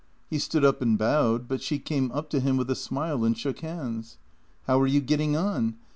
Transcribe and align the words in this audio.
He 0.31 0.39
stood 0.39 0.65
up 0.65 0.81
and 0.81 0.97
bowed, 0.97 1.47
but 1.47 1.61
she 1.61 1.77
came 1.77 2.11
up 2.11 2.27
to 2.31 2.39
him 2.39 2.57
with 2.57 2.71
a 2.71 2.75
smile 2.75 3.23
and 3.23 3.37
shook 3.37 3.59
hands: 3.59 4.17
"How 4.65 4.79
are 4.81 4.87
you 4.87 4.99
getting 4.99 5.37
on? 5.37 5.75